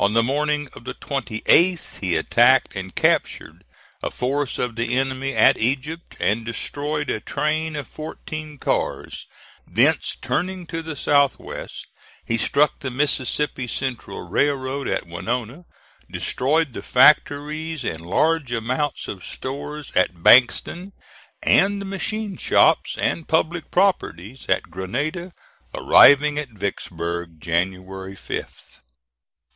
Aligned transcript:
On 0.00 0.14
the 0.14 0.22
morning 0.24 0.68
of 0.72 0.82
the 0.82 0.94
28th 0.94 2.00
he 2.00 2.16
attacked 2.16 2.74
and 2.74 2.92
captured 2.92 3.62
a 4.02 4.10
force 4.10 4.58
of 4.58 4.74
the 4.74 4.96
enemy 4.98 5.32
at 5.32 5.56
Egypt, 5.60 6.16
and 6.18 6.44
destroyed 6.44 7.08
a 7.08 7.20
train 7.20 7.76
of 7.76 7.86
fourteen 7.86 8.58
cars; 8.58 9.28
thence 9.68 10.16
turning 10.20 10.66
to 10.66 10.82
the 10.82 10.96
south 10.96 11.38
west, 11.38 11.86
he 12.26 12.36
struck 12.36 12.80
the 12.80 12.90
Mississippi 12.90 13.68
Central 13.68 14.28
Railroad 14.28 14.88
at 14.88 15.06
Winona, 15.06 15.66
destroyed 16.10 16.72
the 16.72 16.82
factories 16.82 17.84
and 17.84 18.00
large 18.00 18.50
amounts 18.50 19.06
of 19.06 19.24
stores 19.24 19.92
at 19.94 20.20
Bankston, 20.20 20.90
and 21.44 21.80
the 21.80 21.86
machine 21.86 22.36
shops 22.36 22.98
and 22.98 23.28
public 23.28 23.70
property 23.70 24.36
at 24.48 24.62
Grenada, 24.62 25.32
arriving 25.72 26.40
at 26.40 26.48
Vicksburg 26.48 27.40
January 27.40 28.16
5th. 28.16 28.80